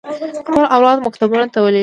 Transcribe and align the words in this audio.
خپل 0.45 0.55
اولاد 0.75 0.97
مکتبونو 1.05 1.45
ته 1.53 1.59
ولېږي. 1.63 1.79